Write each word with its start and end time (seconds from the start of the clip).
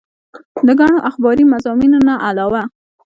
د 0.67 0.69
ګڼو 0.79 0.97
اخباري 1.09 1.43
مضامينو 1.53 1.99
نه 2.07 2.13
علاوه 2.27 2.61